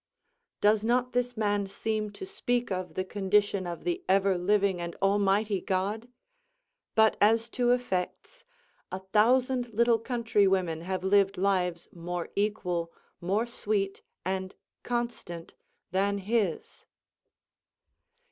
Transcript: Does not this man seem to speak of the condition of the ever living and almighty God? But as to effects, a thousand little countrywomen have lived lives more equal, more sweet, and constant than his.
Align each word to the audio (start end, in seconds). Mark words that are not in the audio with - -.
Does 0.61 0.83
not 0.83 1.13
this 1.13 1.37
man 1.37 1.67
seem 1.67 2.09
to 2.13 2.25
speak 2.25 2.71
of 2.71 2.95
the 2.95 3.03
condition 3.05 3.67
of 3.67 3.83
the 3.83 4.03
ever 4.09 4.35
living 4.35 4.81
and 4.81 4.95
almighty 4.99 5.61
God? 5.61 6.07
But 6.95 7.17
as 7.21 7.49
to 7.49 7.69
effects, 7.69 8.43
a 8.91 8.97
thousand 8.97 9.71
little 9.71 9.99
countrywomen 9.99 10.81
have 10.81 11.03
lived 11.03 11.37
lives 11.37 11.87
more 11.93 12.29
equal, 12.35 12.91
more 13.19 13.45
sweet, 13.45 14.01
and 14.25 14.55
constant 14.81 15.53
than 15.91 16.17
his. 16.17 16.87